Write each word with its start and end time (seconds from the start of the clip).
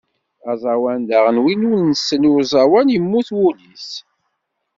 Aẓawan 0.51 0.99
daɣen 1.09 1.37
win 1.43 1.67
ur 1.71 1.79
nsell 1.91 2.23
i 2.27 2.31
uẓawan 2.35 2.87
yemmut 2.93 3.29
wul-is. 3.37 3.89